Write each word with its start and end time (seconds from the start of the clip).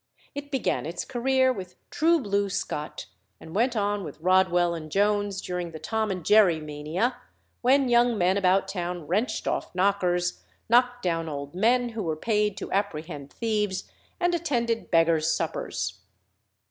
It 0.33 0.49
began 0.49 0.87
its 0.87 1.05
career 1.05 1.53
with 1.53 1.75
"True 1.91 2.19
Blue 2.19 2.49
Scott," 2.49 3.05
and 3.39 3.53
went 3.53 3.75
on 3.75 4.03
with 4.03 4.19
Rodwell 4.19 4.73
and 4.73 4.89
Jones 4.91 5.39
during 5.41 5.69
the 5.73 5.77
"Tom 5.79 6.09
and 6.09 6.25
Jerry" 6.25 6.59
mania, 6.59 7.17
when 7.61 7.87
young 7.87 8.17
men 8.17 8.35
about 8.35 8.67
town 8.67 9.05
wrenched 9.05 9.47
off 9.47 9.75
knockers, 9.75 10.41
knocked 10.67 11.03
down 11.03 11.29
old 11.29 11.53
men 11.53 11.89
who 11.89 12.01
were 12.01 12.15
paid 12.15 12.57
to 12.57 12.71
apprehend 12.71 13.31
thieves, 13.31 13.91
and 14.19 14.33
attended 14.33 14.89
beggars' 14.89 15.31
suppers. 15.31 15.99